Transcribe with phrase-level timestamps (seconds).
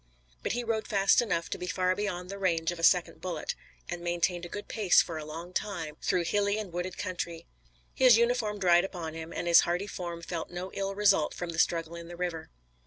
[0.41, 3.53] But he rode fast enough to be far beyond the range of a second bullet,
[3.87, 7.45] and maintained a good pace for a long time, through hilly and wooded country.
[7.93, 11.59] His uniform dried upon him, and his hardy form felt no ill result from the
[11.59, 12.49] struggle in the river.